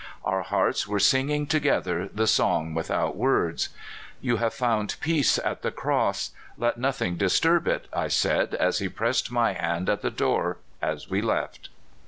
Our 0.25 0.41
hearts 0.41 0.87
were 0.87 0.99
singing 0.99 1.45
together 1.45 2.07
the 2.11 2.25
song 2.25 2.73
without 2.73 3.15
words." 3.15 3.69
You 4.19 4.37
have 4.37 4.51
found 4.55 4.95
peace 4.99 5.37
at 5.37 5.61
the 5.61 5.69
cross; 5.69 6.31
let 6.57 6.79
noth 6.79 7.03
ing 7.03 7.17
disturb 7.17 7.67
it," 7.67 7.87
I 7.93 8.07
said, 8.07 8.55
as 8.55 8.79
he 8.79 8.89
pressed 8.89 9.31
my 9.31 9.53
hand 9.53 9.89
at 9.91 10.01
the 10.01 10.09
door 10.09 10.57
as 10.81 11.07
we 11.07 11.21
left. 11.21 11.69